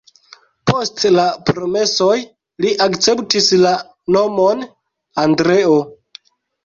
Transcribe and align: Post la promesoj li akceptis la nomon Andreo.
Post 0.69 1.03
la 1.17 1.25
promesoj 1.49 2.15
li 2.65 2.73
akceptis 2.87 3.51
la 3.67 3.75
nomon 4.17 4.65
Andreo. 5.27 5.77